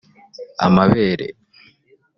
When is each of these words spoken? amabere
amabere 0.65 1.27